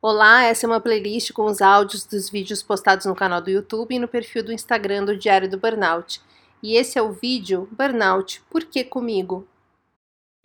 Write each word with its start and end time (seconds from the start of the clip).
Olá, 0.00 0.44
essa 0.44 0.64
é 0.64 0.68
uma 0.68 0.80
playlist 0.80 1.32
com 1.32 1.46
os 1.46 1.60
áudios 1.60 2.04
dos 2.04 2.30
vídeos 2.30 2.62
postados 2.62 3.04
no 3.04 3.16
canal 3.16 3.40
do 3.40 3.50
YouTube 3.50 3.92
e 3.92 3.98
no 3.98 4.06
perfil 4.06 4.44
do 4.44 4.52
Instagram 4.52 5.04
do 5.04 5.16
Diário 5.16 5.50
do 5.50 5.58
Burnout. 5.58 6.20
E 6.62 6.76
esse 6.76 6.96
é 6.96 7.02
o 7.02 7.10
vídeo 7.10 7.68
Burnout, 7.72 8.40
por 8.48 8.62
que 8.62 8.84
comigo? 8.84 9.44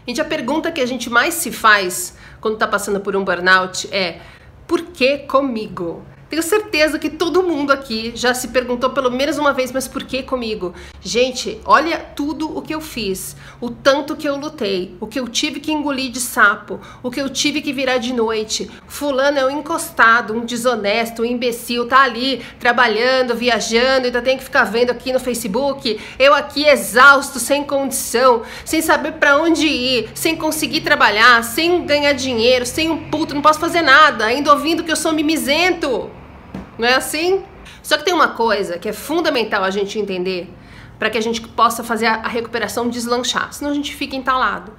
Gente, 0.08 0.20
a 0.20 0.26
pergunta 0.26 0.72
que 0.72 0.82
a 0.82 0.88
gente 0.88 1.08
mais 1.08 1.36
se 1.36 1.52
faz 1.52 2.18
quando 2.42 2.56
está 2.56 2.68
passando 2.68 3.00
por 3.00 3.16
um 3.16 3.24
burnout 3.24 3.88
é: 3.94 4.22
por 4.68 4.82
que 4.88 5.20
comigo? 5.20 6.04
Tenho 6.34 6.42
certeza 6.42 6.98
que 6.98 7.12
todo 7.12 7.44
mundo 7.44 7.72
aqui 7.72 8.12
já 8.16 8.34
se 8.34 8.48
perguntou 8.48 8.90
pelo 8.90 9.12
menos 9.12 9.38
uma 9.38 9.54
vez, 9.54 9.72
mas 9.72 9.88
por 9.88 10.04
que 10.04 10.24
comigo? 10.24 10.74
Gente, 11.00 11.62
olha 11.64 12.00
tudo 12.00 12.58
o 12.58 12.60
que 12.60 12.74
eu 12.74 12.82
fiz, 12.82 13.36
o 13.62 13.70
tanto 13.70 14.16
que 14.16 14.28
eu 14.28 14.36
lutei, 14.36 14.98
o 15.00 15.06
que 15.06 15.20
eu 15.20 15.28
tive 15.28 15.60
que 15.60 15.72
engolir 15.72 16.10
de 16.10 16.20
sapo, 16.20 16.80
o 17.04 17.12
que 17.12 17.22
eu 17.22 17.30
tive 17.30 17.62
que 17.62 17.72
virar 17.72 18.00
de 18.00 18.12
noite. 18.14 18.68
Fulano 18.88 19.38
é 19.38 19.46
um 19.46 19.60
encostado, 19.60 20.34
um 20.34 20.44
desonesto, 20.44 21.22
um 21.22 21.26
imbecil, 21.26 21.88
tá 21.88 22.02
ali 22.02 22.42
trabalhando, 22.60 23.36
viajando, 23.36 24.08
ainda 24.08 24.20
tem 24.20 24.36
que 24.36 24.44
ficar 24.44 24.64
vendo 24.64 24.90
aqui 24.90 25.14
no 25.14 25.20
Facebook. 25.20 26.02
Eu 26.18 26.34
aqui 26.34 26.66
exausto, 26.66 27.38
sem 27.38 27.64
condição, 27.64 28.42
sem 28.66 28.82
saber 28.82 29.12
para 29.20 29.38
onde 29.38 29.68
ir, 29.68 30.10
sem 30.16 30.36
conseguir 30.36 30.82
trabalhar, 30.82 31.44
sem 31.44 31.86
ganhar 31.86 32.14
dinheiro, 32.14 32.66
sem 32.66 32.90
um 32.90 33.08
puto, 33.12 33.36
não 33.36 33.42
posso 33.44 33.60
fazer 33.60 33.84
nada, 33.84 34.26
ainda 34.26 34.52
ouvindo 34.52 34.84
que 34.84 34.92
eu 34.92 34.96
sou 34.96 35.14
mimizento. 35.14 36.10
Não 36.84 36.90
é 36.90 36.96
assim? 36.96 37.42
Só 37.82 37.96
que 37.98 38.04
tem 38.04 38.14
uma 38.14 38.28
coisa 38.28 38.78
que 38.78 38.90
é 38.90 38.92
fundamental 38.92 39.64
a 39.64 39.70
gente 39.70 39.98
entender 39.98 40.54
para 41.00 41.10
que 41.10 41.18
a 41.18 41.22
gente 41.22 41.40
possa 41.40 41.82
fazer 41.82 42.08
a 42.08 42.28
recuperação 42.28 42.90
deslanchar, 42.90 43.54
senão 43.54 43.72
a 43.72 43.74
gente 43.74 43.96
fica 43.96 44.18
entalado. 44.18 44.74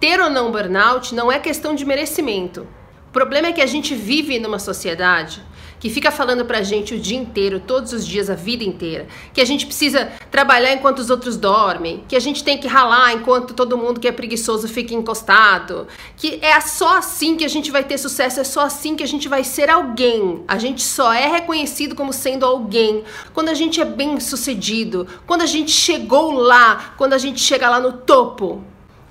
Ter 0.00 0.18
ou 0.18 0.30
não 0.30 0.50
burnout 0.50 1.14
não 1.14 1.30
é 1.30 1.38
questão 1.38 1.74
de 1.74 1.84
merecimento. 1.84 2.66
O 3.06 3.12
problema 3.12 3.48
é 3.48 3.52
que 3.52 3.60
a 3.60 3.66
gente 3.66 3.94
vive 3.94 4.38
numa 4.38 4.58
sociedade 4.58 5.42
que 5.82 5.90
fica 5.90 6.12
falando 6.12 6.44
pra 6.44 6.62
gente 6.62 6.94
o 6.94 6.98
dia 7.00 7.18
inteiro, 7.18 7.58
todos 7.58 7.92
os 7.92 8.06
dias, 8.06 8.30
a 8.30 8.36
vida 8.36 8.62
inteira, 8.62 9.08
que 9.34 9.40
a 9.40 9.44
gente 9.44 9.66
precisa 9.66 10.12
trabalhar 10.30 10.72
enquanto 10.72 11.00
os 11.00 11.10
outros 11.10 11.36
dormem, 11.36 12.04
que 12.06 12.14
a 12.14 12.20
gente 12.20 12.44
tem 12.44 12.56
que 12.56 12.68
ralar 12.68 13.12
enquanto 13.14 13.52
todo 13.52 13.76
mundo 13.76 13.98
que 13.98 14.06
é 14.06 14.12
preguiçoso 14.12 14.68
fica 14.68 14.94
encostado, 14.94 15.88
que 16.16 16.38
é 16.40 16.60
só 16.60 16.98
assim 16.98 17.36
que 17.36 17.44
a 17.44 17.48
gente 17.48 17.72
vai 17.72 17.82
ter 17.82 17.98
sucesso, 17.98 18.38
é 18.38 18.44
só 18.44 18.60
assim 18.60 18.94
que 18.94 19.02
a 19.02 19.08
gente 19.08 19.28
vai 19.28 19.42
ser 19.42 19.68
alguém. 19.68 20.44
A 20.46 20.56
gente 20.56 20.82
só 20.82 21.12
é 21.12 21.26
reconhecido 21.26 21.96
como 21.96 22.12
sendo 22.12 22.46
alguém 22.46 23.02
quando 23.34 23.48
a 23.48 23.54
gente 23.54 23.80
é 23.80 23.84
bem 23.84 24.20
sucedido, 24.20 25.08
quando 25.26 25.42
a 25.42 25.46
gente 25.46 25.72
chegou 25.72 26.30
lá, 26.30 26.94
quando 26.96 27.14
a 27.14 27.18
gente 27.18 27.40
chega 27.40 27.68
lá 27.68 27.80
no 27.80 27.92
topo. 27.92 28.62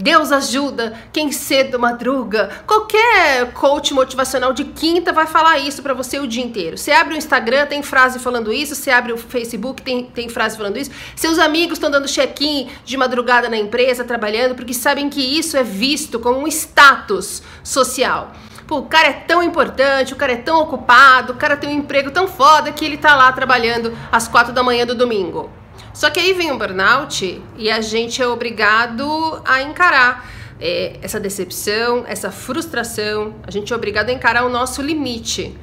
Deus 0.02 0.32
ajuda 0.32 0.94
quem 1.14 1.32
cedo 1.32 1.80
madruga. 1.80 2.50
Qualquer 2.66 3.54
coach 3.54 3.94
motivacional 3.94 4.52
de 4.52 4.66
quinta 4.66 5.14
vai 5.14 5.28
falar 5.28 5.60
isso 5.60 5.82
para 5.84 5.94
você 5.94 6.20
o 6.20 6.28
dia 6.28 6.44
inteiro. 6.44 6.78
Você 6.78 6.92
abre 6.92 7.14
o 7.14 7.18
Instagram, 7.18 7.68
tem 7.68 7.84
frase 7.84 8.18
falando 8.18 8.52
isso. 8.52 8.74
Você 8.74 8.90
abre 8.90 9.14
o 9.14 9.18
Facebook, 9.18 9.82
tem, 9.82 10.06
tem 10.06 10.28
frase 10.28 10.58
falando 10.58 10.78
isso. 10.78 10.90
Seus 11.16 11.38
amigos 11.38 11.78
estão 11.78 11.92
dando 11.92 12.08
check-in 12.08 12.70
de 12.84 12.98
madrugada 12.98 13.48
na 13.48 13.58
empresa, 13.58 14.04
trabalhando, 14.04 14.56
porque 14.56 14.74
sabem 14.74 15.10
que 15.10 15.22
isso 15.22 15.56
é 15.56 15.64
visto 15.64 16.20
como 16.20 16.40
um 16.40 16.48
status 16.48 17.44
social. 17.64 18.32
Pô, 18.66 18.78
o 18.78 18.86
cara 18.86 19.10
é 19.10 19.14
tão 19.14 19.44
importante, 19.44 20.14
o 20.14 20.16
cara 20.16 20.34
é 20.34 20.38
tão 20.38 20.62
ocupado, 20.62 21.34
o 21.34 21.36
cara 21.36 21.58
tem 21.58 21.70
um 21.70 21.80
emprego 21.80 22.10
tão 22.10 22.28
foda 22.28 22.72
que 22.72 22.86
ele 22.86 22.98
tá 22.98 23.16
lá 23.16 23.32
trabalhando 23.32 23.96
às 24.12 24.28
quatro 24.28 24.54
da 24.54 24.64
manhã 24.64 24.86
do 24.86 24.96
domingo. 24.96 25.61
Só 25.94 26.10
que 26.10 26.20
aí 26.20 26.34
vem 26.34 26.52
o 26.52 26.58
burnout 26.58 27.42
e 27.58 27.70
a 27.70 27.82
gente 27.82 28.22
é 28.22 28.28
obrigado 28.28 29.42
a 29.46 29.62
encarar 29.62 30.30
é, 30.60 30.98
essa 31.02 31.20
decepção, 31.20 32.06
essa 32.08 32.32
frustração, 32.32 33.36
a 33.46 33.52
gente 33.52 33.74
é 33.74 33.76
obrigado 33.76 34.10
a 34.10 34.14
encarar 34.14 34.46
o 34.46 34.50
nosso 34.50 34.82
limite. 34.82 35.58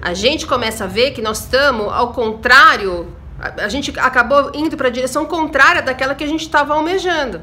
A 0.00 0.14
gente 0.14 0.46
começa 0.46 0.84
a 0.84 0.86
ver 0.86 1.10
que 1.10 1.20
nós 1.20 1.40
estamos 1.40 1.92
ao 1.92 2.12
contrário, 2.12 3.12
a, 3.38 3.64
a 3.64 3.68
gente 3.68 3.92
acabou 3.98 4.52
indo 4.54 4.76
para 4.76 4.88
a 4.88 4.90
direção 4.90 5.26
contrária 5.26 5.82
daquela 5.82 6.14
que 6.14 6.24
a 6.24 6.26
gente 6.26 6.42
estava 6.42 6.74
almejando. 6.74 7.42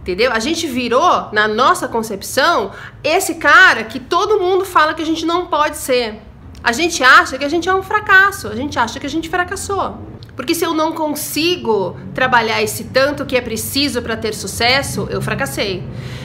Entendeu? 0.00 0.32
A 0.32 0.38
gente 0.38 0.66
virou, 0.66 1.28
na 1.30 1.46
nossa 1.46 1.86
concepção, 1.86 2.72
esse 3.04 3.34
cara 3.34 3.84
que 3.84 4.00
todo 4.00 4.40
mundo 4.40 4.64
fala 4.64 4.94
que 4.94 5.02
a 5.02 5.06
gente 5.06 5.24
não 5.24 5.46
pode 5.46 5.76
ser. 5.76 6.20
A 6.64 6.72
gente 6.72 7.02
acha 7.04 7.38
que 7.38 7.44
a 7.44 7.48
gente 7.48 7.68
é 7.68 7.74
um 7.74 7.82
fracasso, 7.82 8.48
a 8.48 8.56
gente 8.56 8.78
acha 8.78 8.98
que 8.98 9.06
a 9.06 9.10
gente 9.10 9.28
fracassou. 9.28 10.09
Porque 10.40 10.54
se 10.54 10.64
eu 10.64 10.72
não 10.72 10.92
consigo 10.94 12.00
trabalhar 12.14 12.62
esse 12.62 12.84
tanto 12.84 13.26
que 13.26 13.36
é 13.36 13.42
preciso 13.42 14.00
para 14.00 14.16
ter 14.16 14.32
sucesso, 14.32 15.06
eu 15.10 15.20
fracassei. 15.20 15.82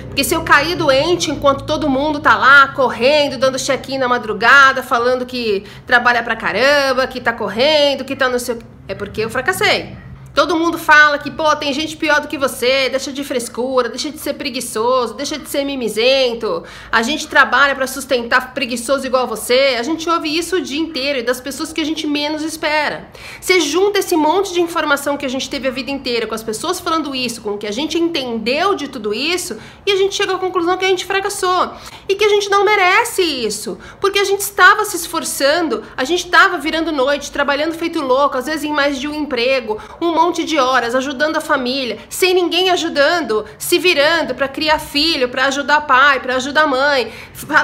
Porque 0.08 0.24
se 0.24 0.34
eu 0.34 0.42
cair 0.42 0.78
doente 0.78 1.32
enquanto 1.32 1.66
todo 1.66 1.90
mundo 1.90 2.22
tá 2.22 2.38
lá 2.38 2.70
correndo, 2.70 3.38
dando 3.38 3.60
check-in 3.60 3.98
na 3.98 4.08
madrugada, 4.08 4.82
falando 4.82 5.26
que 5.26 5.66
trabalha 5.86 6.24
pra 6.24 6.34
caramba, 6.34 7.06
que 7.08 7.20
tá 7.20 7.34
correndo, 7.34 8.06
que 8.06 8.16
tá 8.16 8.30
no 8.30 8.40
seu. 8.40 8.58
É 8.88 8.96
porque 8.96 9.20
eu 9.20 9.30
fracassei. 9.30 10.05
Todo 10.36 10.58
mundo 10.58 10.78
fala 10.78 11.18
que, 11.18 11.32
pô, 11.32 11.56
tem 11.56 11.72
gente 11.72 11.96
pior 11.96 12.20
do 12.20 12.28
que 12.28 12.38
você, 12.38 12.90
deixa 12.90 13.10
de 13.10 13.24
frescura, 13.24 13.88
deixa 13.88 14.12
de 14.12 14.20
ser 14.20 14.34
preguiçoso, 14.34 15.14
deixa 15.14 15.40
de 15.40 15.48
ser 15.50 15.64
mimizento. 15.64 16.62
A 16.92 17.02
gente 17.02 17.26
trabalha 17.26 17.74
para 17.74 17.88
sustentar 17.88 18.54
preguiçoso 18.54 19.08
igual 19.08 19.26
você. 19.26 19.78
A 19.80 19.84
gente 19.84 20.10
ouve 20.10 20.38
isso 20.38 20.58
o 20.58 20.62
dia 20.62 20.78
inteiro 20.78 21.20
e 21.20 21.24
das 21.24 21.40
pessoas 21.40 21.72
que 21.72 21.80
a 21.80 21.86
gente 21.86 22.06
menos 22.06 22.44
espera. 22.44 23.10
Você 23.40 23.62
junta 23.62 24.00
esse 24.00 24.18
monte 24.18 24.52
de 24.52 24.60
informação 24.60 25.16
que 25.16 25.26
a 25.26 25.30
gente 25.30 25.50
teve 25.50 25.70
a 25.70 25.72
vida 25.72 25.90
inteira 25.90 26.28
com 26.28 26.36
as 26.36 26.44
pessoas 26.44 26.82
falando 26.82 27.16
isso, 27.16 27.42
com 27.42 27.54
o 27.54 27.58
que 27.58 27.66
a 27.66 27.72
gente 27.72 27.98
entendeu 27.98 28.76
de 28.76 28.90
tudo 28.90 29.14
isso, 29.14 29.58
e 29.86 29.92
a 29.94 29.96
gente 29.96 30.16
chega 30.16 30.36
à 30.36 30.38
conclusão 30.38 30.78
que 30.78 30.84
a 30.84 30.90
gente 30.90 31.06
fracassou 31.06 31.72
e 32.10 32.16
que 32.16 32.26
a 32.26 32.30
gente 32.30 32.50
não 32.50 32.66
merece 32.66 33.22
isso, 33.22 33.78
porque 34.02 34.20
a 34.20 34.26
gente 34.26 34.42
estava 34.42 34.84
se 34.84 34.98
esforçando, 34.98 35.82
a 35.96 36.04
gente 36.04 36.26
estava 36.26 36.58
virando 36.58 36.92
noite, 36.92 37.32
trabalhando 37.32 37.74
feito 37.74 38.02
louco, 38.02 38.38
às 38.38 38.48
vezes 38.48 38.66
em 38.66 38.74
mais 38.74 39.00
de 39.00 39.08
um 39.08 39.14
emprego, 39.14 39.80
um 40.02 40.14
monte 40.14 40.25
de 40.32 40.58
horas 40.58 40.96
ajudando 40.96 41.38
a 41.38 41.42
família, 41.42 41.98
sem 42.10 42.34
ninguém 42.34 42.70
ajudando, 42.70 43.46
se 43.58 43.78
virando 43.80 44.36
para 44.36 44.48
criar 44.48 44.80
filho, 44.80 45.30
para 45.30 45.46
ajudar 45.46 45.82
pai, 45.82 46.20
para 46.20 46.36
ajudar 46.36 46.68
mãe, 46.68 47.12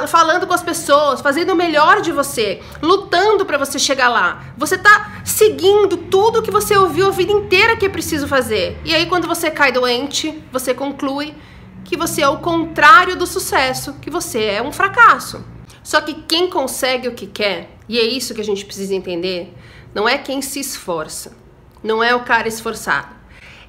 falando 0.07 0.47
com 0.47 0.53
as 0.53 0.63
pessoas, 0.63 1.21
fazendo 1.21 1.53
o 1.53 1.55
melhor 1.55 2.01
de 2.01 2.11
você, 2.11 2.61
lutando 2.81 3.45
para 3.45 3.57
você 3.57 3.77
chegar 3.79 4.09
lá. 4.09 4.43
Você 4.57 4.77
tá 4.77 5.21
seguindo 5.23 5.97
tudo 5.97 6.41
que 6.41 6.51
você 6.51 6.77
ouviu 6.77 7.07
a 7.07 7.11
vida 7.11 7.31
inteira 7.31 7.75
que 7.75 7.85
é 7.85 7.89
preciso 7.89 8.27
fazer. 8.27 8.79
E 8.83 8.93
aí 8.93 9.05
quando 9.05 9.27
você 9.27 9.49
cai 9.49 9.71
doente, 9.71 10.43
você 10.51 10.73
conclui 10.73 11.35
que 11.83 11.97
você 11.97 12.21
é 12.21 12.29
o 12.29 12.37
contrário 12.37 13.15
do 13.15 13.27
sucesso, 13.27 13.95
que 14.01 14.09
você 14.09 14.43
é 14.45 14.61
um 14.61 14.71
fracasso. 14.71 15.43
Só 15.83 15.99
que 15.99 16.13
quem 16.13 16.49
consegue 16.49 17.07
o 17.07 17.13
que 17.13 17.27
quer, 17.27 17.69
e 17.89 17.99
é 17.99 18.03
isso 18.03 18.33
que 18.33 18.41
a 18.41 18.43
gente 18.43 18.65
precisa 18.65 18.93
entender, 18.93 19.53
não 19.93 20.07
é 20.07 20.17
quem 20.17 20.41
se 20.41 20.59
esforça. 20.59 21.40
Não 21.83 22.03
é 22.03 22.13
o 22.13 22.23
cara 22.23 22.47
esforçado. 22.47 23.21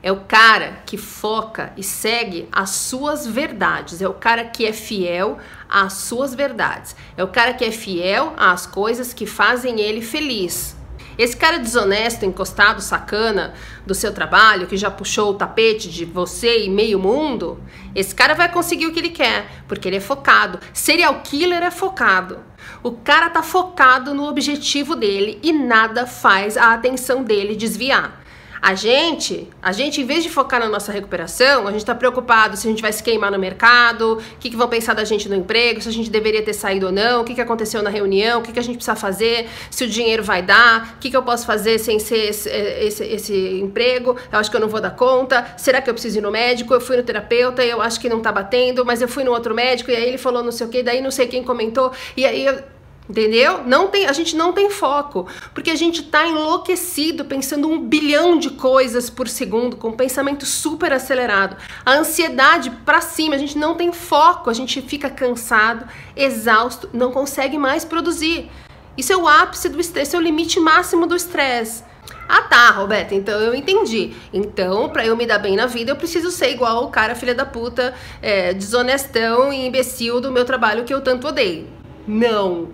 É 0.02 0.10
o 0.10 0.20
cara 0.20 0.82
que 0.84 0.96
foca 0.96 1.72
e 1.76 1.82
segue 1.82 2.48
as 2.50 2.70
suas 2.70 3.24
verdades. 3.24 4.02
É 4.02 4.08
o 4.08 4.14
cara 4.14 4.44
que 4.44 4.66
é 4.66 4.72
fiel 4.72 5.38
às 5.68 5.92
suas 5.92 6.34
verdades. 6.34 6.96
É 7.16 7.22
o 7.22 7.28
cara 7.28 7.54
que 7.54 7.64
é 7.64 7.70
fiel 7.70 8.34
às 8.36 8.66
coisas 8.66 9.14
que 9.14 9.26
fazem 9.26 9.80
ele 9.80 10.02
feliz. 10.02 10.76
Esse 11.16 11.36
cara 11.36 11.58
desonesto, 11.58 12.24
encostado, 12.24 12.80
sacana 12.80 13.54
do 13.86 13.94
seu 13.94 14.12
trabalho, 14.12 14.66
que 14.66 14.76
já 14.76 14.90
puxou 14.90 15.30
o 15.30 15.34
tapete 15.34 15.88
de 15.88 16.04
você 16.04 16.64
e 16.64 16.70
meio 16.70 16.98
mundo, 16.98 17.62
esse 17.94 18.14
cara 18.14 18.34
vai 18.34 18.50
conseguir 18.50 18.86
o 18.86 18.92
que 18.92 18.98
ele 18.98 19.10
quer, 19.10 19.46
porque 19.68 19.88
ele 19.88 19.96
é 19.96 20.00
focado. 20.00 20.58
Serial 20.72 21.20
killer 21.22 21.62
é 21.62 21.70
focado. 21.70 22.40
O 22.82 22.92
cara 22.92 23.30
tá 23.30 23.42
focado 23.42 24.14
no 24.14 24.24
objetivo 24.24 24.96
dele 24.96 25.38
e 25.42 25.52
nada 25.52 26.06
faz 26.06 26.56
a 26.56 26.72
atenção 26.72 27.22
dele 27.22 27.56
desviar. 27.56 28.22
A 28.62 28.76
gente, 28.76 29.48
a 29.60 29.72
gente, 29.72 30.00
em 30.00 30.04
vez 30.04 30.22
de 30.22 30.30
focar 30.30 30.60
na 30.60 30.68
nossa 30.68 30.92
recuperação, 30.92 31.66
a 31.66 31.72
gente 31.72 31.80
está 31.80 31.96
preocupado 31.96 32.56
se 32.56 32.64
a 32.68 32.70
gente 32.70 32.80
vai 32.80 32.92
se 32.92 33.02
queimar 33.02 33.28
no 33.28 33.36
mercado, 33.36 34.12
o 34.12 34.38
que, 34.38 34.48
que, 34.48 34.54
vão 34.54 34.68
pensar 34.68 34.94
da 34.94 35.02
gente 35.02 35.28
no 35.28 35.34
emprego, 35.34 35.80
se 35.80 35.88
a 35.88 35.92
gente 35.92 36.08
deveria 36.08 36.40
ter 36.44 36.52
saído 36.52 36.86
ou 36.86 36.92
não, 36.92 37.22
o 37.22 37.24
que, 37.24 37.34
que 37.34 37.40
aconteceu 37.40 37.82
na 37.82 37.90
reunião, 37.90 38.38
o 38.38 38.42
que, 38.42 38.52
que 38.52 38.60
a 38.60 38.62
gente 38.62 38.76
precisa 38.76 38.94
fazer, 38.94 39.48
se 39.68 39.82
o 39.82 39.88
dinheiro 39.88 40.22
vai 40.22 40.42
dar, 40.42 40.94
o 40.94 41.00
que, 41.00 41.10
que 41.10 41.16
eu 41.16 41.24
posso 41.24 41.44
fazer 41.44 41.80
sem 41.80 41.98
ser 41.98 42.28
esse, 42.28 42.48
esse, 42.48 43.04
esse 43.04 43.60
emprego, 43.60 44.16
eu 44.30 44.38
acho 44.38 44.48
que 44.48 44.56
eu 44.56 44.60
não 44.60 44.68
vou 44.68 44.80
dar 44.80 44.92
conta, 44.92 45.44
será 45.56 45.82
que 45.82 45.90
eu 45.90 45.94
preciso 45.94 46.18
ir 46.18 46.20
no 46.20 46.30
médico? 46.30 46.72
Eu 46.72 46.80
fui 46.80 46.96
no 46.96 47.02
terapeuta 47.02 47.64
e 47.64 47.70
eu 47.70 47.82
acho 47.82 47.98
que 47.98 48.08
não 48.08 48.20
tá 48.20 48.30
batendo, 48.30 48.86
mas 48.86 49.02
eu 49.02 49.08
fui 49.08 49.24
no 49.24 49.32
outro 49.32 49.56
médico 49.56 49.90
e 49.90 49.96
aí 49.96 50.04
ele 50.04 50.18
falou 50.18 50.40
não 50.40 50.52
sei 50.52 50.68
o 50.68 50.70
que, 50.70 50.84
daí 50.84 51.00
não 51.00 51.10
sei 51.10 51.26
quem 51.26 51.42
comentou, 51.42 51.90
e 52.16 52.24
aí 52.24 52.46
eu 52.46 52.62
Entendeu? 53.08 53.64
Não 53.66 53.88
tem, 53.88 54.06
a 54.06 54.12
gente 54.12 54.36
não 54.36 54.52
tem 54.52 54.70
foco, 54.70 55.26
porque 55.52 55.70
a 55.70 55.74
gente 55.74 56.02
está 56.02 56.26
enlouquecido 56.26 57.24
pensando 57.24 57.68
um 57.68 57.80
bilhão 57.80 58.38
de 58.38 58.50
coisas 58.50 59.10
por 59.10 59.28
segundo, 59.28 59.76
com 59.76 59.88
um 59.88 59.96
pensamento 59.96 60.46
super 60.46 60.92
acelerado. 60.92 61.56
A 61.84 61.92
ansiedade 61.92 62.70
para 62.84 63.00
cima, 63.00 63.34
a 63.34 63.38
gente 63.38 63.58
não 63.58 63.74
tem 63.74 63.92
foco, 63.92 64.48
a 64.48 64.54
gente 64.54 64.80
fica 64.80 65.10
cansado, 65.10 65.86
exausto, 66.16 66.88
não 66.92 67.10
consegue 67.10 67.58
mais 67.58 67.84
produzir. 67.84 68.48
Isso 68.96 69.12
é 69.12 69.16
o 69.16 69.26
ápice 69.26 69.68
do 69.68 69.80
estresse, 69.80 70.14
é 70.14 70.18
o 70.18 70.22
limite 70.22 70.60
máximo 70.60 71.06
do 71.06 71.16
estresse. 71.16 71.82
Ah 72.28 72.42
tá, 72.42 72.70
Roberta, 72.70 73.14
então 73.14 73.38
eu 73.40 73.54
entendi. 73.54 74.14
Então, 74.32 74.88
para 74.88 75.04
eu 75.04 75.16
me 75.16 75.26
dar 75.26 75.38
bem 75.38 75.56
na 75.56 75.66
vida, 75.66 75.90
eu 75.90 75.96
preciso 75.96 76.30
ser 76.30 76.50
igual 76.50 76.84
o 76.84 76.90
cara 76.90 77.14
filha 77.14 77.34
da 77.34 77.44
puta, 77.44 77.94
é, 78.22 78.54
desonestão 78.54 79.52
e 79.52 79.66
imbecil 79.66 80.20
do 80.20 80.30
meu 80.30 80.44
trabalho 80.44 80.84
que 80.84 80.94
eu 80.94 81.00
tanto 81.00 81.26
odeio. 81.26 81.66
Não, 82.06 82.68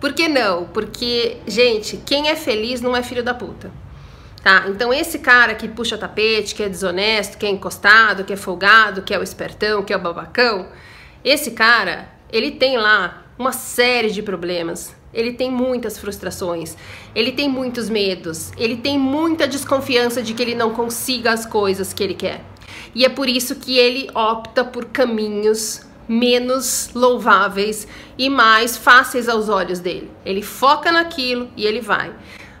Por 0.00 0.12
que 0.14 0.28
não? 0.28 0.64
Porque, 0.64 1.36
gente, 1.46 1.98
quem 1.98 2.28
é 2.28 2.36
feliz 2.36 2.80
não 2.80 2.96
é 2.96 3.02
filho 3.02 3.22
da 3.22 3.34
puta. 3.34 3.70
Tá? 4.42 4.64
Então 4.68 4.92
esse 4.92 5.18
cara 5.18 5.54
que 5.54 5.68
puxa 5.68 5.98
tapete, 5.98 6.54
que 6.54 6.62
é 6.62 6.68
desonesto, 6.68 7.36
que 7.36 7.44
é 7.44 7.50
encostado, 7.50 8.24
que 8.24 8.32
é 8.32 8.36
folgado, 8.36 9.02
que 9.02 9.12
é 9.12 9.18
o 9.18 9.22
espertão, 9.22 9.82
que 9.82 9.92
é 9.92 9.96
o 9.96 10.00
babacão, 10.00 10.68
esse 11.22 11.50
cara, 11.50 12.08
ele 12.32 12.52
tem 12.52 12.78
lá 12.78 13.26
uma 13.38 13.52
série 13.52 14.10
de 14.10 14.22
problemas. 14.22 14.96
Ele 15.12 15.32
tem 15.32 15.50
muitas 15.50 15.98
frustrações, 15.98 16.76
ele 17.14 17.32
tem 17.32 17.48
muitos 17.48 17.90
medos, 17.90 18.52
ele 18.56 18.76
tem 18.76 18.96
muita 18.96 19.46
desconfiança 19.46 20.22
de 20.22 20.32
que 20.32 20.40
ele 20.40 20.54
não 20.54 20.70
consiga 20.72 21.32
as 21.32 21.44
coisas 21.44 21.92
que 21.92 22.02
ele 22.02 22.14
quer. 22.14 22.44
E 22.94 23.04
é 23.04 23.08
por 23.08 23.28
isso 23.28 23.56
que 23.56 23.76
ele 23.76 24.08
opta 24.14 24.64
por 24.64 24.84
caminhos 24.86 25.82
menos 26.10 26.90
louváveis 26.92 27.86
e 28.18 28.28
mais 28.28 28.76
fáceis 28.76 29.28
aos 29.28 29.48
olhos 29.48 29.78
dele. 29.78 30.10
Ele 30.26 30.42
foca 30.42 30.90
naquilo 30.90 31.48
e 31.56 31.64
ele 31.64 31.80
vai. 31.80 32.12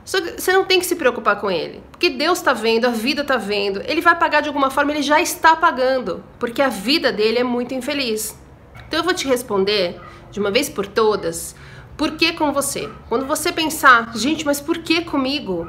Só 0.04 0.20
que 0.20 0.40
você 0.40 0.52
não 0.52 0.64
tem 0.64 0.78
que 0.78 0.86
se 0.86 0.94
preocupar 0.94 1.40
com 1.40 1.50
ele, 1.50 1.82
porque 1.90 2.10
Deus 2.10 2.38
está 2.38 2.52
vendo, 2.52 2.84
a 2.84 2.90
vida 2.90 3.22
está 3.22 3.36
vendo, 3.36 3.82
ele 3.86 4.00
vai 4.00 4.16
pagar 4.16 4.40
de 4.40 4.48
alguma 4.48 4.70
forma, 4.70 4.92
ele 4.92 5.02
já 5.02 5.20
está 5.20 5.56
pagando, 5.56 6.22
porque 6.38 6.62
a 6.62 6.68
vida 6.68 7.12
dele 7.12 7.40
é 7.40 7.44
muito 7.44 7.74
infeliz. 7.74 8.38
Então 8.86 9.00
eu 9.00 9.04
vou 9.04 9.14
te 9.14 9.26
responder 9.26 10.00
de 10.30 10.38
uma 10.38 10.50
vez 10.50 10.68
por 10.68 10.86
todas, 10.86 11.56
por 11.96 12.12
que 12.12 12.32
com 12.32 12.52
você? 12.52 12.88
Quando 13.08 13.26
você 13.26 13.52
pensar, 13.52 14.16
gente, 14.16 14.46
mas 14.46 14.60
por 14.60 14.78
que 14.78 15.02
comigo? 15.02 15.68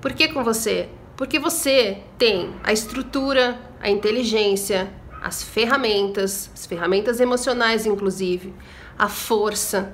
Por 0.00 0.14
que 0.14 0.28
com 0.28 0.42
você? 0.42 0.88
Porque 1.16 1.38
você 1.38 1.98
tem 2.18 2.54
a 2.64 2.72
estrutura, 2.72 3.58
a 3.80 3.90
inteligência, 3.90 4.90
as 5.22 5.42
ferramentas, 5.42 6.50
as 6.54 6.66
ferramentas 6.66 7.20
emocionais, 7.20 7.86
inclusive, 7.86 8.54
a 8.98 9.08
força. 9.08 9.92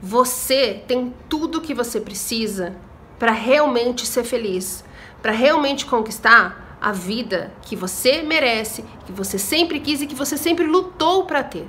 Você 0.00 0.82
tem 0.86 1.14
tudo 1.28 1.60
que 1.60 1.74
você 1.74 2.00
precisa 2.00 2.76
para 3.18 3.32
realmente 3.32 4.06
ser 4.06 4.24
feliz, 4.24 4.84
para 5.20 5.32
realmente 5.32 5.84
conquistar 5.84 6.78
a 6.80 6.92
vida 6.92 7.52
que 7.62 7.74
você 7.74 8.22
merece, 8.22 8.84
que 9.04 9.12
você 9.12 9.38
sempre 9.38 9.80
quis 9.80 10.00
e 10.00 10.06
que 10.06 10.14
você 10.14 10.36
sempre 10.36 10.64
lutou 10.64 11.24
para 11.24 11.42
ter. 11.42 11.68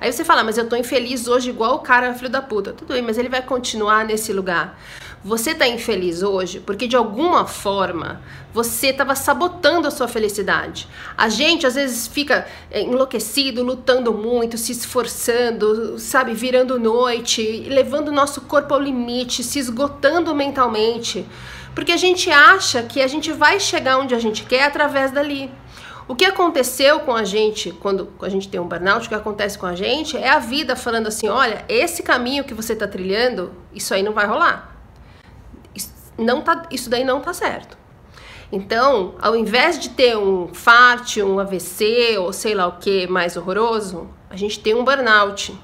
Aí 0.00 0.12
você 0.12 0.24
fala, 0.24 0.42
mas 0.42 0.58
eu 0.58 0.68
tô 0.68 0.76
infeliz 0.76 1.28
hoje 1.28 1.50
igual 1.50 1.76
o 1.76 1.78
cara 1.78 2.12
filho 2.14 2.28
da 2.28 2.42
puta. 2.42 2.72
Tudo 2.72 2.92
bem, 2.92 3.02
mas 3.02 3.16
ele 3.16 3.28
vai 3.28 3.40
continuar 3.40 4.04
nesse 4.04 4.32
lugar. 4.32 4.78
Você 5.24 5.54
tá 5.54 5.66
infeliz 5.66 6.22
hoje 6.22 6.60
porque 6.60 6.86
de 6.86 6.96
alguma 6.96 7.46
forma 7.46 8.20
você 8.52 8.88
estava 8.88 9.14
sabotando 9.14 9.88
a 9.88 9.90
sua 9.90 10.06
felicidade. 10.06 10.86
A 11.16 11.30
gente 11.30 11.66
às 11.66 11.76
vezes 11.76 12.06
fica 12.06 12.46
é, 12.70 12.82
enlouquecido, 12.82 13.62
lutando 13.62 14.12
muito, 14.12 14.58
se 14.58 14.72
esforçando, 14.72 15.98
sabe, 15.98 16.34
virando 16.34 16.78
noite, 16.78 17.42
levando 17.70 18.08
o 18.08 18.12
nosso 18.12 18.42
corpo 18.42 18.74
ao 18.74 18.80
limite, 18.80 19.42
se 19.42 19.58
esgotando 19.58 20.34
mentalmente, 20.34 21.26
porque 21.74 21.92
a 21.92 21.96
gente 21.96 22.30
acha 22.30 22.82
que 22.82 23.00
a 23.00 23.06
gente 23.06 23.32
vai 23.32 23.58
chegar 23.58 23.96
onde 23.96 24.14
a 24.14 24.18
gente 24.18 24.44
quer 24.44 24.64
através 24.64 25.10
dali. 25.10 25.50
O 26.06 26.14
que 26.14 26.26
aconteceu 26.26 27.00
com 27.00 27.16
a 27.16 27.24
gente 27.24 27.72
quando 27.80 28.12
a 28.20 28.28
gente 28.28 28.46
tem 28.46 28.60
um 28.60 28.68
burnout, 28.68 29.06
o 29.06 29.08
que 29.08 29.14
acontece 29.14 29.56
com 29.56 29.64
a 29.64 29.74
gente 29.74 30.18
é 30.18 30.28
a 30.28 30.38
vida 30.38 30.76
falando 30.76 31.06
assim: 31.06 31.28
olha, 31.28 31.64
esse 31.66 32.02
caminho 32.02 32.44
que 32.44 32.52
você 32.52 32.74
está 32.74 32.86
trilhando, 32.86 33.50
isso 33.72 33.94
aí 33.94 34.02
não 34.02 34.12
vai 34.12 34.26
rolar. 34.26 34.73
Não 36.16 36.42
tá, 36.42 36.66
isso 36.70 36.88
daí 36.88 37.04
não 37.04 37.20
tá 37.20 37.32
certo. 37.32 37.76
Então, 38.52 39.14
ao 39.20 39.34
invés 39.34 39.78
de 39.78 39.90
ter 39.90 40.16
um 40.16 40.48
FART, 40.54 41.16
um 41.18 41.38
AVC 41.38 42.16
ou 42.18 42.32
sei 42.32 42.54
lá 42.54 42.66
o 42.66 42.78
que 42.78 43.06
mais 43.06 43.36
horroroso, 43.36 44.08
a 44.30 44.36
gente 44.36 44.60
tem 44.60 44.74
um 44.74 44.84
burnout. 44.84 45.58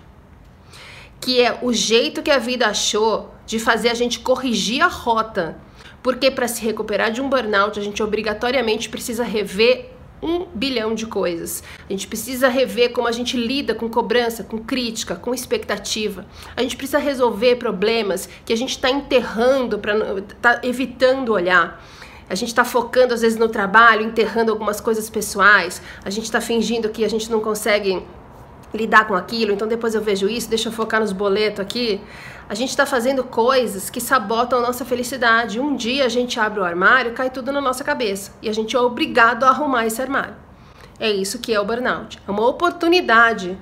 Que 1.21 1.41
é 1.41 1.59
o 1.63 1.73
jeito 1.73 2.23
que 2.23 2.31
a 2.31 2.39
vida 2.39 2.67
achou 2.67 3.33
de 3.47 3.59
fazer 3.59 3.91
a 3.91 3.95
gente 3.95 4.21
corrigir 4.21 4.83
a 4.83 4.89
rota. 4.89 5.59
Porque 6.03 6.31
para 6.31 6.49
se 6.49 6.65
recuperar 6.65 7.13
de 7.13 7.21
um 7.21 7.29
burnout, 7.29 7.79
a 7.79 7.83
gente 7.83 8.03
obrigatoriamente 8.03 8.89
precisa 8.89 9.23
rever 9.23 9.91
um 10.23 10.47
bilhão 10.55 10.95
de 10.95 11.07
coisas. 11.07 11.63
A 11.89 11.93
gente 11.93 12.07
precisa 12.07 12.49
rever 12.49 12.93
como 12.93 13.09
a 13.09 13.13
gente 13.13 13.37
lida 13.37 13.75
com 13.75 13.89
cobrança, 13.89 14.45
com 14.45 14.59
crítica, 14.59 15.15
com 15.15 15.35
expectativa. 15.35 16.27
A 16.57 16.63
gente 16.63 16.77
precisa 16.77 16.99
resolver 16.99 17.57
problemas 17.57 18.29
que 18.45 18.53
a 18.53 18.57
gente 18.57 18.71
está 18.71 18.91
enterrando, 18.91 19.79
para 19.79 19.95
tá 20.41 20.61
evitando 20.63 21.33
olhar. 21.33 21.83
A 22.29 22.35
gente 22.35 22.49
está 22.49 22.65
focando 22.65 23.13
às 23.13 23.23
vezes 23.23 23.39
no 23.39 23.49
trabalho, 23.49 24.03
enterrando 24.03 24.53
algumas 24.53 24.81
coisas 24.81 25.11
pessoais. 25.11 25.83
A 26.05 26.11
gente 26.11 26.25
está 26.25 26.41
fingindo 26.41 26.89
que 26.91 27.05
a 27.05 27.09
gente 27.09 27.31
não 27.31 27.41
consegue 27.41 28.03
lidar 28.73 29.07
com 29.09 29.15
aquilo, 29.15 29.53
então 29.53 29.67
depois 29.67 29.97
eu 29.97 30.01
vejo 30.01 30.29
isso, 30.29 30.49
deixa 30.49 30.69
eu 30.69 30.73
focar 30.73 31.01
nos 31.01 31.13
boletos 31.13 31.59
aqui. 31.59 32.01
A 32.51 32.55
gente 32.57 32.71
está 32.71 32.85
fazendo 32.85 33.23
coisas 33.23 33.89
que 33.91 34.01
sabotam 34.01 34.59
a 34.59 34.63
nossa 34.63 34.85
felicidade. 34.85 35.61
Um 35.61 35.77
dia 35.77 36.05
a 36.05 36.09
gente 36.09 36.41
abre 36.41 36.59
o 36.59 36.65
armário, 36.65 37.13
cai 37.13 37.31
tudo 37.31 37.53
na 37.53 37.61
nossa 37.61 37.85
cabeça 37.85 38.33
e 38.43 38.49
a 38.49 38.53
gente 38.53 38.75
é 38.75 38.81
obrigado 38.81 39.45
a 39.45 39.51
arrumar 39.51 39.87
esse 39.87 40.03
armário. 40.03 40.35
É 40.99 41.09
isso 41.09 41.39
que 41.39 41.55
é 41.55 41.61
o 41.61 41.65
burnout. 41.65 42.19
É 42.27 42.29
uma 42.29 42.45
oportunidade 42.45 43.57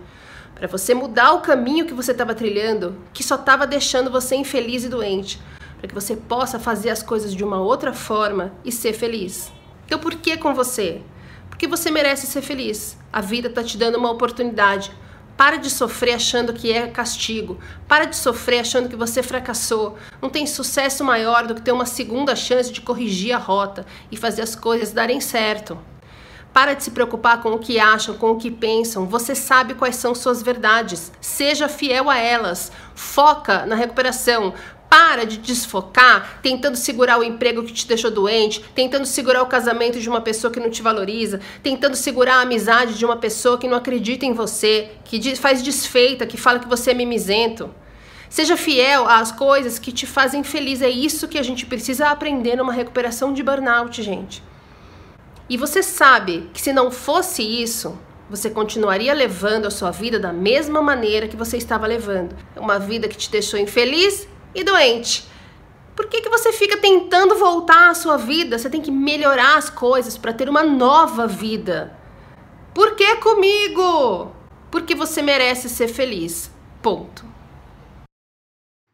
para 0.55 0.67
você 0.67 0.95
mudar 0.95 1.35
o 1.35 1.43
caminho 1.43 1.85
que 1.85 1.93
você 1.93 2.13
estava 2.13 2.35
trilhando, 2.35 2.97
que 3.13 3.23
só 3.23 3.35
estava 3.35 3.67
deixando 3.67 4.11
você 4.11 4.37
infeliz 4.37 4.85
e 4.85 4.89
doente, 4.89 5.39
para 5.77 5.87
que 5.87 5.95
você 5.95 6.17
possa 6.17 6.59
fazer 6.59 6.89
as 6.89 7.03
coisas 7.03 7.35
de 7.35 7.45
uma 7.45 7.61
outra 7.61 7.93
forma 7.93 8.55
e 8.65 8.73
ser 8.73 8.95
feliz. 8.95 9.53
Então, 9.85 9.99
por 9.99 10.15
que 10.15 10.39
com 10.39 10.55
você? 10.55 11.03
Porque 11.51 11.69
você 11.69 11.91
merece 11.91 12.27
ser 12.27 12.41
feliz. 12.41 12.97
A 13.13 13.21
vida 13.21 13.49
está 13.49 13.63
te 13.63 13.77
dando 13.77 13.99
uma 13.99 14.11
oportunidade. 14.11 14.91
Para 15.39 15.57
de 15.57 15.71
sofrer 15.71 16.15
achando 16.15 16.53
que 16.53 16.73
é 16.73 16.89
castigo. 16.89 17.61
Para 17.87 18.07
de 18.07 18.17
sofrer 18.17 18.59
achando 18.59 18.89
que 18.89 18.97
você 18.97 19.23
fracassou. 19.23 19.97
Não 20.21 20.29
tem 20.29 20.49
sucesso 20.49 21.05
maior 21.05 21.47
do 21.47 21.55
que 21.55 21.63
ter 21.63 21.71
uma 21.71 21.87
segunda 21.87 22.35
chance 22.35 22.73
de 22.73 22.81
corrigir 22.81 23.33
a 23.33 23.39
rota 23.39 23.87
e 24.11 24.17
fazer 24.17 24.43
as 24.43 24.57
coisas 24.57 24.91
darem 24.91 25.21
certo. 25.21 25.79
Para 26.53 26.75
de 26.75 26.83
se 26.83 26.91
preocupar 26.91 27.41
com 27.41 27.51
o 27.51 27.59
que 27.61 27.79
acham, 27.79 28.17
com 28.17 28.33
o 28.33 28.37
que 28.37 28.51
pensam. 28.51 29.07
Você 29.07 29.33
sabe 29.33 29.75
quais 29.75 29.95
são 29.95 30.13
suas 30.13 30.43
verdades. 30.43 31.13
Seja 31.21 31.69
fiel 31.69 32.11
a 32.11 32.19
elas. 32.19 32.73
Foca 32.97 33.65
na 33.65 33.77
recuperação. 33.77 34.55
Para 34.89 35.25
de 35.25 35.39
desfocar 35.39 36.41
tentando 36.43 36.77
segurar 36.77 37.19
o 37.19 37.23
emprego 37.23 37.63
que 37.63 37.73
te 37.73 37.87
deixou 37.87 38.11
doente, 38.11 38.65
tentando 38.75 39.05
segurar 39.05 39.43
o 39.43 39.47
casamento 39.47 40.01
de 40.01 40.09
uma 40.09 40.21
pessoa 40.21 40.51
que 40.51 40.61
não 40.61 40.71
te 40.71 40.81
valoriza, 40.81 41.41
tentando 41.63 41.95
segurar 41.95 42.37
a 42.37 42.41
amizade 42.43 42.97
de 42.97 43.05
uma 43.05 43.17
pessoa 43.17 43.59
que 43.59 43.69
não 43.69 43.77
acredita 43.77 44.25
em 44.25 44.33
você, 44.33 44.91
que 45.05 45.37
faz 45.37 45.63
desfeita, 45.63 46.27
que 46.27 46.37
fala 46.37 46.59
que 46.59 46.69
você 46.69 46.93
é 46.93 46.95
mimizento. 46.95 47.71
Seja 48.31 48.57
fiel 48.57 49.09
às 49.09 49.33
coisas 49.33 49.79
que 49.79 49.91
te 49.91 50.07
fazem 50.07 50.43
feliz. 50.43 50.83
É 50.83 50.89
isso 50.91 51.29
que 51.29 51.39
a 51.39 51.43
gente 51.43 51.67
precisa 51.67 52.09
aprender 52.09 52.57
numa 52.57 52.73
recuperação 52.73 53.33
de 53.33 53.43
burnout, 53.43 54.03
gente. 54.03 54.43
E 55.49 55.57
você 55.57 55.83
sabe 55.83 56.51
que 56.53 56.61
se 56.61 56.73
não 56.73 56.91
fosse 56.91 57.43
isso, 57.43 57.99
você 58.29 58.51
continuaria 58.51 59.15
levando 59.15 59.65
a 59.65 59.71
sua 59.71 59.91
vida 59.91 60.19
da 60.19 60.33
mesma 60.33 60.83
maneira 60.83 61.27
que 61.27 61.37
você 61.37 61.57
estava 61.57 61.87
levando. 61.87 62.37
Uma 62.55 62.79
vida 62.79 63.09
que 63.09 63.17
te 63.17 63.31
deixou 63.31 63.59
infeliz 63.59 64.29
e 64.61 64.65
doente. 64.65 65.29
Por 65.95 66.07
que, 66.07 66.21
que 66.21 66.29
você 66.29 66.53
fica 66.53 66.77
tentando 66.77 67.35
voltar 67.37 67.91
à 67.91 67.95
sua 67.95 68.17
vida? 68.17 68.59
Você 68.59 68.71
tem 68.71 68.81
que 68.81 68.91
melhorar 68.91 69.57
as 69.57 69.69
coisas 69.69 70.17
para 70.17 70.33
ter 70.33 70.49
uma 70.49 70.63
nova 70.63 71.27
vida. 71.27 71.97
Por 72.73 72.95
que 72.95 73.17
comigo? 73.17 74.33
Porque 74.71 74.95
você 74.95 75.21
merece 75.21 75.69
ser 75.69 75.89
feliz. 75.89 76.51
Ponto. 76.81 77.27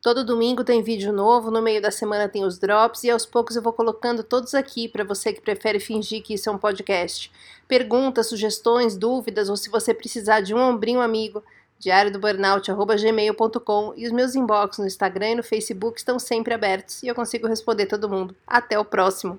Todo 0.00 0.24
domingo 0.24 0.62
tem 0.62 0.82
vídeo 0.82 1.12
novo, 1.14 1.50
no 1.50 1.62
meio 1.62 1.80
da 1.80 1.90
semana 1.90 2.28
tem 2.28 2.44
os 2.44 2.58
drops 2.58 3.04
e 3.04 3.10
aos 3.10 3.24
poucos 3.24 3.56
eu 3.56 3.62
vou 3.62 3.72
colocando 3.72 4.22
todos 4.22 4.54
aqui 4.54 4.86
para 4.86 5.02
você 5.02 5.32
que 5.32 5.40
prefere 5.40 5.80
fingir 5.80 6.22
que 6.22 6.34
isso 6.34 6.50
é 6.50 6.52
um 6.52 6.58
podcast. 6.58 7.32
Perguntas, 7.66 8.26
sugestões, 8.26 8.98
dúvidas 8.98 9.48
ou 9.48 9.56
se 9.56 9.70
você 9.70 9.94
precisar 9.94 10.40
de 10.40 10.54
um 10.54 10.58
ombrinho 10.58 11.00
amigo, 11.00 11.42
diário 11.78 12.12
do 12.12 12.18
burnout@gmail.com 12.18 13.94
e 13.96 14.06
os 14.06 14.12
meus 14.12 14.34
inbox 14.34 14.78
no 14.78 14.86
Instagram 14.86 15.30
e 15.30 15.34
no 15.36 15.42
Facebook 15.42 15.98
estão 15.98 16.18
sempre 16.18 16.54
abertos 16.54 17.02
e 17.02 17.08
eu 17.08 17.14
consigo 17.14 17.46
responder 17.46 17.86
todo 17.86 18.08
mundo. 18.08 18.34
Até 18.46 18.78
o 18.78 18.84
próximo. 18.84 19.38